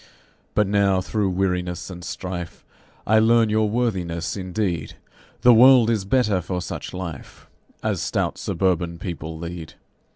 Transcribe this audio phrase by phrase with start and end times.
[0.55, 2.65] But now thro' weariness and strife
[3.05, 4.95] I learn your worthiness indeed,
[5.41, 7.45] The world is better for such life
[7.83, 9.75] As stout suburban people lead.